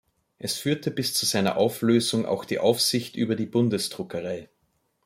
Es 0.39 0.57
führte 0.57 0.89
bis 0.89 1.13
zu 1.13 1.27
seiner 1.27 1.57
Auflösung 1.57 2.25
auch 2.25 2.43
die 2.43 2.57
Aufsicht 2.57 3.15
über 3.15 3.35
die 3.35 3.45
Bundesdruckerei. 3.45 4.49